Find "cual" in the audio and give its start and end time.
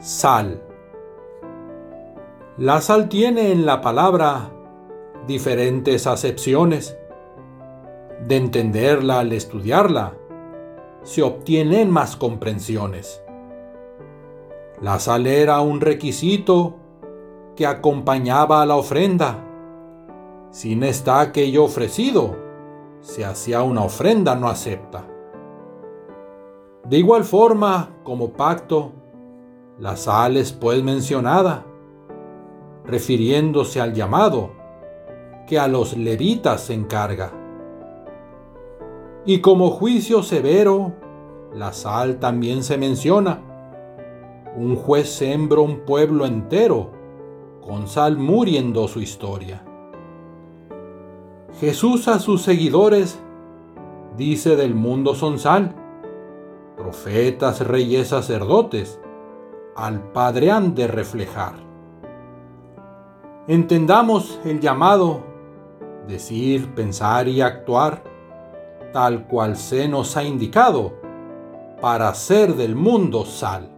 69.28-69.56